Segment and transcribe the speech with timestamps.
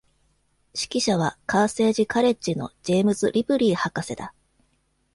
[0.73, 4.33] 指揮者は、カーセージ・カレッジのジェームズ・リプリー博士だ。